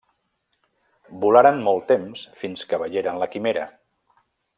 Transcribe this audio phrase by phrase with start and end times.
[1.25, 3.67] Volaren molt temps fins que veieren la Quimera.